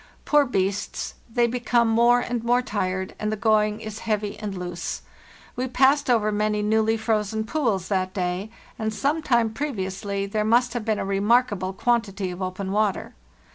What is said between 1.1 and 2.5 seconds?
they become more and